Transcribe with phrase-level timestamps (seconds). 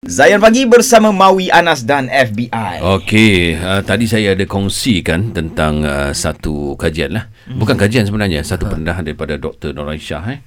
[0.00, 2.80] Zayan Pagi bersama Maui Anas dan FBI.
[2.80, 7.28] Okey, uh, tadi saya ada kongsikan tentang uh, satu kajian lah.
[7.44, 9.76] Bukan kajian sebenarnya, satu pendedahan daripada Dr.
[9.76, 10.22] Nur Aisyah.
[10.32, 10.38] Eh.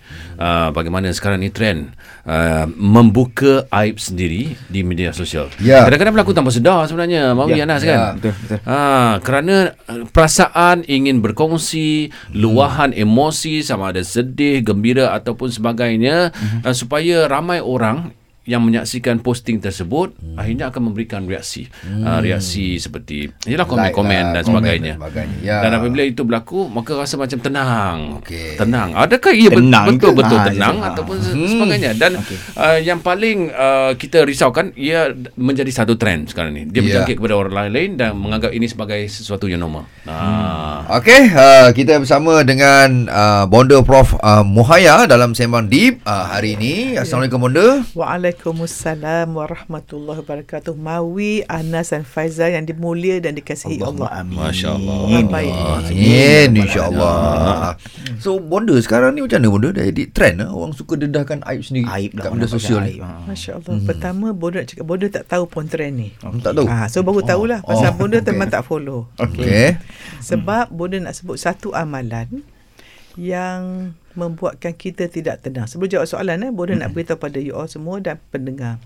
[0.42, 1.94] Uh, bagaimana sekarang ni trend
[2.26, 5.54] uh, membuka aib sendiri di media sosial.
[5.62, 5.85] Ya.
[5.85, 8.01] Kadang-kadang berlaku tanpa sedar sebenarnya, Mawi Ya, Anas ya, kan?
[8.17, 8.58] betul, betul.
[8.65, 8.78] Ha,
[9.22, 16.34] kerana uh, perasaan ingin berkongsi, luahan emosi sama ada sedih, gembira ataupun sebagainya
[16.66, 20.35] uh, supaya ramai orang yang menyaksikan posting tersebut hmm.
[20.35, 22.03] akhirnya akan memberikan reaksi hmm.
[22.03, 24.93] uh, reaksi seperti ialah komen-komen Like lah, dan komen sebagainya.
[24.93, 25.38] dan sebagainya.
[25.39, 25.57] Ya.
[25.63, 27.98] Dan apabila itu berlaku maka rasa macam tenang.
[28.20, 28.59] Okey.
[28.59, 28.89] Tenang.
[28.93, 30.20] Adakah ia Tenang betul ke?
[30.20, 30.87] betul Ha, tenang ha.
[30.91, 31.49] ataupun hmm.
[31.55, 32.37] sebagainya dan okay.
[32.59, 35.07] uh, yang paling uh, kita risaukan ia
[35.39, 36.63] menjadi satu trend sekarang ni.
[36.67, 36.99] Dia Ya.
[36.99, 39.87] berjangkit kepada orang lain dan menganggap ini sebagai sesuatu yang normal.
[40.03, 40.12] Hmm.
[40.83, 46.53] Okey, uh, kita bersama dengan uh, Bonda Prof uh, Muhaya dalam sembang deep uh, hari
[46.53, 46.99] ini.
[46.99, 47.87] Assalamualaikum Bonda.
[47.95, 50.75] Waalaikumsalam warahmatullahi wabarakatuh.
[50.75, 54.12] Mawi, Anas dan Faizal yang dimulia dan dikasihi Allah.
[54.12, 54.35] amin.
[54.35, 54.98] Masya-Allah.
[55.07, 55.53] Orang baik.
[55.87, 57.79] Amin insya-Allah.
[58.20, 61.63] So Bonda sekarang ni macam mana Bonda dah jadi trend ah orang suka dedahkan aib
[61.63, 62.27] sendiri Aib lah.
[62.27, 62.99] kat media sosial ni.
[62.99, 63.23] Ha.
[63.23, 63.71] Masya Allah.
[63.71, 63.87] Hmm.
[63.87, 66.09] Pertama, Bonda nak cakap, Bonda tak tahu pun trend ni.
[66.20, 66.68] Hmm, Tak tahu.
[66.68, 67.72] Ah, so baru tahulah Oh.
[67.72, 68.30] pasal Oh, Bonda okey.
[68.30, 69.08] memang tak follow.
[69.16, 69.80] Okey.
[70.20, 72.42] Sebab Bonda nak sebut satu amalan
[73.14, 75.70] yang membuatkan kita tidak tenang.
[75.70, 78.82] Sebelum jawab soalan, eh, Bonda nak beritahu pada you all semua dan pendengar.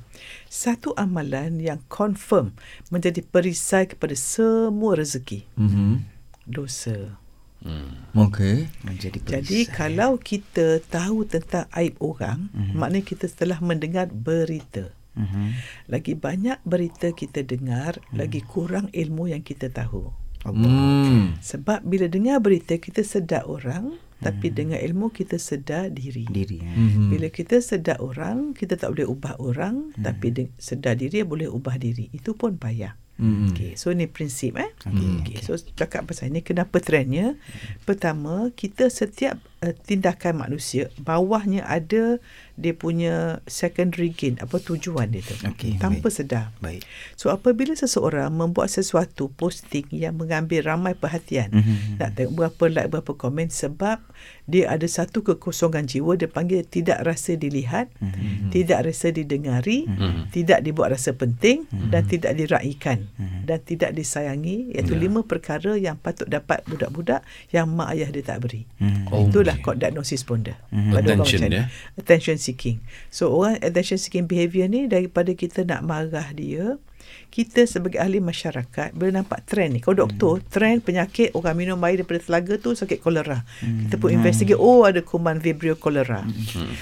[0.52, 2.52] Satu amalan yang confirm
[2.92, 5.48] menjadi perisai kepada semua rezeki.
[5.56, 6.04] Mhm.
[6.48, 7.20] Dosa.
[8.16, 8.70] Okey.
[8.86, 9.76] Menjadi Jadi perisai.
[9.76, 12.76] kalau kita tahu tentang aib orang, mm-hmm.
[12.78, 14.94] maknanya kita telah mendengar berita.
[15.18, 15.46] Mhm.
[15.90, 18.22] Lagi banyak berita kita dengar, mm.
[18.22, 20.14] lagi kurang ilmu yang kita tahu.
[20.50, 21.36] Hmm.
[21.38, 26.26] Sebab bila dengar berita kita sedar orang, tapi dengan ilmu kita sedar diri.
[26.26, 26.58] diri.
[26.58, 26.74] eh.
[26.74, 27.10] Mhm.
[27.10, 31.76] Bila kita sedar orang, kita tak boleh ubah orang, tapi de- sedar diri boleh ubah
[31.76, 32.10] diri.
[32.10, 32.98] Itu pun payah.
[33.18, 33.50] Mhm.
[33.50, 34.70] Okay, so ni prinsip eh.
[34.84, 37.34] Okey, Okay, so cakap pasal ni kenapa trendnya?
[37.82, 42.18] Pertama, kita setiap uh, tindakan manusia bawahnya ada
[42.58, 45.38] dia punya secondary gain, apa tujuan dia tu.
[45.46, 46.50] Okey, tanpa sedar.
[46.58, 46.82] Baik.
[47.14, 52.02] So apabila seseorang membuat sesuatu posting yang mengambil ramai perhatian, Mhm.
[52.02, 54.02] nak tengok berapa like berapa komen sebab
[54.50, 58.50] dia ada satu kekosongan jiwa dia panggil tidak rasa dilihat, Mhm.
[58.50, 60.34] tidak rasa didengari, Mhm.
[60.34, 63.46] tidak dibuat rasa penting dan tidak diraikan Mhm.
[63.46, 65.02] dan tidak disayangi iaitu Ya.
[65.06, 67.22] lima perkara yang patut dapat budak-budak
[67.54, 68.66] yang mak ayah dia tak beri.
[68.82, 69.14] Mhm.
[69.14, 70.28] Oh, Itulah kod diagnosis.
[70.28, 71.56] Pada orang Attention, ni.
[71.56, 71.72] ya.
[71.96, 72.84] Attention seeking.
[73.08, 76.76] So orang attention seeking behavior ni daripada kita nak marah dia,
[77.32, 79.80] kita sebagai ahli masyarakat bila nampak trend ni.
[79.80, 83.48] Kalau doktor, trend penyakit orang minum air daripada telaga tu sakit kolera.
[83.64, 86.28] Kita pun investigate, oh ada kuman Vibrio kolera.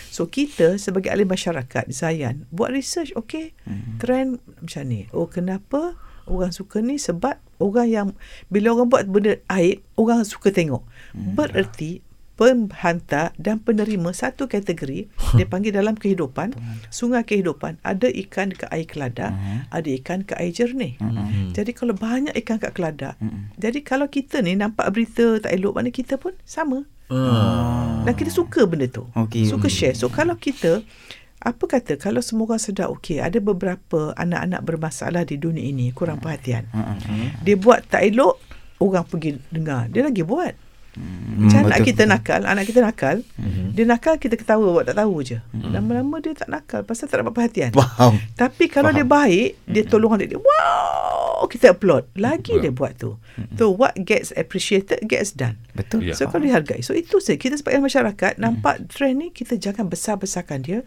[0.09, 3.53] So kita sebagai ahli masyarakat, Zayan, buat research, okay.
[4.02, 5.06] Trend macam ni.
[5.14, 5.94] Oh kenapa
[6.26, 8.08] orang suka ni sebab orang yang
[8.50, 10.82] bila orang buat benda aib, orang suka tengok.
[11.14, 12.02] Bererti
[12.35, 15.07] penghantar dan penerima satu kategori
[15.40, 16.51] dia panggil dalam kehidupan
[16.91, 17.79] sungai kehidupan.
[17.81, 19.31] Ada ikan dekat air keladak
[19.72, 21.00] ada ikan kat air jernih.
[21.56, 23.16] Jadi kalau banyak ikan kat keladak
[23.56, 26.84] jadi kalau kita ni nampak berita tak elok mana kita pun sama.
[28.06, 29.06] Dan kita suka benda tu.
[29.13, 29.46] Okey.
[29.50, 29.96] suka share.
[29.96, 30.81] So kalau kita
[31.46, 36.17] apa kata kalau semua orang sedar okey ada beberapa anak-anak bermasalah di dunia ini kurang
[36.17, 36.66] perhatian.
[36.73, 37.46] Mhm.
[37.46, 38.41] dia buat tak elok
[38.81, 39.85] orang pergi dengar.
[39.94, 40.57] Dia lagi buat
[40.95, 41.88] macam anak betul.
[41.91, 43.16] kita nakal Anak kita nakal
[43.75, 45.38] Dia nakal kita ketawa Buat tak tahu je.
[45.51, 47.72] Lama-lama dia tak nakal Pasal tak dapat perhatian.
[47.75, 48.16] Faham.
[48.39, 53.16] Tapi kalau dia baik Dia tolong adik dia Wow Kita applaud Lagi dia buat tu.
[53.56, 55.59] So what gets appreciated Gets done.
[55.72, 56.07] Betul.
[56.07, 56.13] Ya.
[56.13, 56.79] So kalau dihargai.
[56.79, 57.35] So itu saja.
[57.35, 60.79] Kita sebagai masyarakat Nampak trend ni Kita jangan besar-besarkan dia.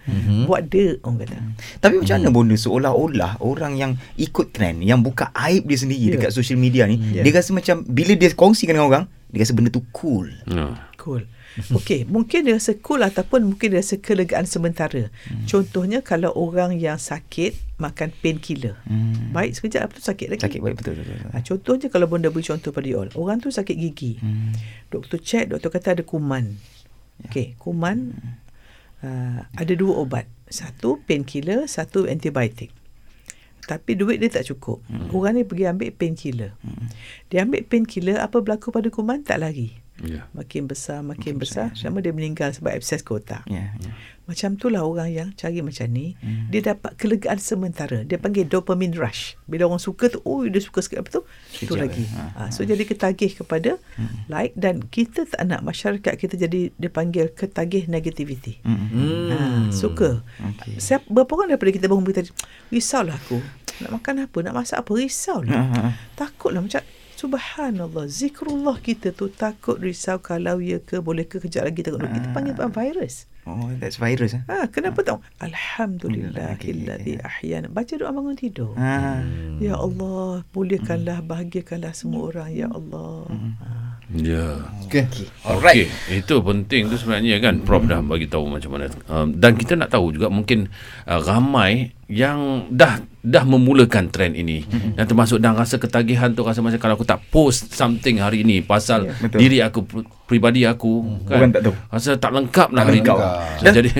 [0.45, 1.37] Buat dia Orang kata.
[1.79, 6.15] Tapi macam mana bonda seolah-olah orang yang ikut trend yang buka aib dia sendiri Ya.
[6.15, 7.21] dekat social media ni Ya.
[7.21, 10.31] dia rasa macam bila dia kongsikan dengan orang dia rasa benda tu cool.
[10.47, 10.88] Ya.
[11.09, 11.25] Cool.
[11.81, 15.09] Okey, mungkin dia rasa cool ataupun mungkin dia rasa kelegaan sementara.
[15.25, 15.49] Hmm.
[15.49, 18.77] Contohnya kalau orang yang sakit makan painkiller.
[18.85, 19.33] Hmm.
[19.33, 20.45] Baik sekejap lepas tu sakit lagi.
[20.45, 21.17] Sakit baik betul betul.
[21.17, 21.33] betul.
[21.33, 23.09] Ha, contohnya kalau bonda beri contoh pada you all.
[23.17, 24.21] Orang tu sakit gigi.
[24.21, 24.53] Hmm.
[24.93, 26.61] Doktor check, doktor kata ada kuman.
[27.25, 28.13] Okey, kuman
[29.01, 30.29] uh, ada dua ubat.
[30.53, 32.69] Satu painkiller, satu antibiotik.
[33.65, 34.85] Tapi duit dia tak cukup.
[34.93, 35.09] Hmm.
[35.17, 36.53] Orang ni pergi ambil painkiller.
[36.61, 36.93] Hmm.
[37.33, 39.25] Dia ambil painkiller, apa berlaku pada kuman?
[39.25, 39.88] Tak lari.
[40.05, 40.31] Ya.
[40.31, 41.75] Makin besar, makin, besar.
[41.75, 43.43] Sama dia meninggal sebab abses kotak.
[43.51, 43.93] Ya, ya.
[44.29, 46.53] Macam itulah orang yang cari macam ni, hmm.
[46.53, 48.05] dia dapat kelegaan sementara.
[48.05, 49.41] Dia panggil dopamine rush.
[49.49, 51.23] Bila orang suka tu, oh dia suka sikit apa tu?
[51.65, 52.05] Itu lagi.
[52.05, 52.37] eh.
[52.37, 54.29] Ha, so jadi ketagih kepada hmm.
[54.29, 58.61] like dan kita tak nak masyarakat kita jadi dipanggil ketagih negativity.
[58.69, 58.93] Hmm.
[58.93, 59.29] Hmm.
[59.33, 59.39] Ha,
[59.73, 60.21] suka.
[60.21, 60.77] Okey.
[60.77, 62.29] Siapa berapa orang daripada kita bangun tadi
[62.69, 63.41] risaulah aku.
[63.81, 64.39] Nak makan apa?
[64.45, 64.91] Nak masak apa?
[64.93, 65.57] Risaulah.
[65.57, 65.91] Ha, ha, ha.
[66.19, 66.85] Takutlah macam
[67.19, 72.31] Subhanallah Zikrullah kita tu Takut risau Kalau ya ke Boleh ke kejap lagi takut Kita
[72.31, 72.71] panggil apa?
[72.71, 74.37] virus Oh, that's virus.
[74.37, 74.45] Ha?
[74.45, 77.25] ha, Kenapa tak Alhamdulillah Okey, Alladhi ya.
[77.25, 79.25] ahyan Baca doa bangun tidur Ha.
[79.59, 83.25] Ya Allah Bolehkanlah Bahagiakanlah semua orang Ya Allah
[83.59, 83.88] ha.
[84.11, 84.65] Ya.
[84.83, 85.05] Okey.
[85.45, 88.89] Okey, itu penting tu sebenarnya kan Prof dah bagi tahu macam mana.
[89.05, 90.73] Um, dan kita nak tahu juga mungkin
[91.05, 94.65] uh, ramai yang dah dah memulakan trend ini
[94.97, 98.65] dan termasuk dan rasa ketagihan tu rasa macam kalau aku tak post something hari ini
[98.65, 99.39] pasal Ya, betul.
[99.39, 101.75] diri aku pr- peribadi aku kan Orang tak tahu.
[101.87, 103.19] rasa tak lengkap nak Tak hari lengkap.
[103.61, 103.91] Dan- jadi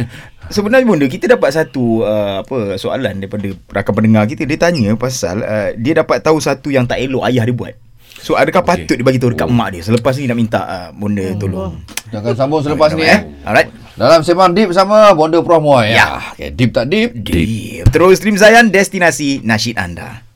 [0.49, 5.45] Sebenarnya bunda kita dapat satu uh, apa soalan daripada rakan pendengar kita dia tanya pasal
[5.45, 7.77] uh, dia dapat tahu satu yang tak elok ayah dia buat.
[8.19, 8.71] So adakah Okey.
[8.85, 9.55] patut dia bagi tahu dekat Oh.
[9.55, 11.81] mak dia selepas ni nak minta uh, bunda tolong.
[12.09, 13.21] Kita akan sambung selepas ni eh.
[13.45, 13.69] Alright.
[13.99, 15.91] Dalam sembang deep bersama Bonda Prof Moy.
[15.91, 16.23] Ya.
[16.39, 17.19] Okay, deep tak deep?
[17.19, 17.91] Deep.
[17.91, 20.28] Terus stream Zayan destinasi nasyid anda.